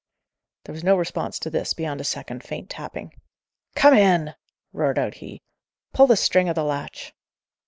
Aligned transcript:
There 0.65 0.73
was 0.73 0.83
no 0.83 0.95
response 0.97 1.37
to 1.37 1.51
this, 1.51 1.75
beyond 1.75 2.01
a 2.01 2.03
second 2.03 2.41
faint 2.43 2.71
tapping. 2.71 3.13
"Come 3.75 3.93
in!" 3.93 4.33
roared 4.73 4.97
out 4.97 5.13
he. 5.21 5.43
"Pull 5.93 6.07
the 6.07 6.17
string 6.17 6.49
o' 6.49 6.53
the 6.53 6.63
latch." 6.63 7.13